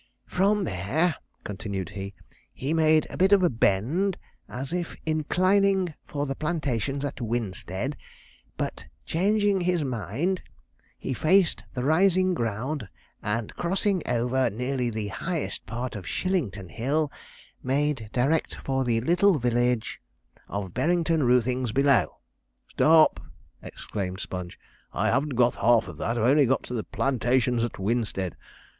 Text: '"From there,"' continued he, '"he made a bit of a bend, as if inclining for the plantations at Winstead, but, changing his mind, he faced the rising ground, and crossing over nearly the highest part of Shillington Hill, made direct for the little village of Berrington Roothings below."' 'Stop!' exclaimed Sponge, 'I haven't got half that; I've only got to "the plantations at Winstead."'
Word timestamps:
'"From 0.25 0.63
there,"' 0.63 1.13
continued 1.43 1.89
he, 1.89 2.15
'"he 2.51 2.73
made 2.73 3.05
a 3.11 3.17
bit 3.17 3.31
of 3.31 3.43
a 3.43 3.51
bend, 3.51 4.17
as 4.49 4.73
if 4.73 4.95
inclining 5.05 5.93
for 6.07 6.25
the 6.25 6.33
plantations 6.33 7.05
at 7.05 7.21
Winstead, 7.21 7.95
but, 8.57 8.87
changing 9.05 9.61
his 9.61 9.83
mind, 9.83 10.41
he 10.97 11.13
faced 11.13 11.65
the 11.75 11.83
rising 11.83 12.33
ground, 12.33 12.89
and 13.21 13.53
crossing 13.57 14.01
over 14.07 14.49
nearly 14.49 14.89
the 14.89 15.09
highest 15.09 15.67
part 15.67 15.95
of 15.95 16.07
Shillington 16.07 16.69
Hill, 16.71 17.11
made 17.61 18.09
direct 18.11 18.55
for 18.55 18.83
the 18.83 19.01
little 19.01 19.37
village 19.37 20.01
of 20.49 20.73
Berrington 20.73 21.21
Roothings 21.21 21.71
below."' 21.71 22.17
'Stop!' 22.71 23.19
exclaimed 23.61 24.19
Sponge, 24.19 24.57
'I 24.93 25.09
haven't 25.09 25.35
got 25.35 25.53
half 25.57 25.85
that; 25.85 26.17
I've 26.17 26.27
only 26.27 26.47
got 26.47 26.63
to 26.63 26.73
"the 26.73 26.83
plantations 26.83 27.63
at 27.63 27.77
Winstead."' 27.77 28.35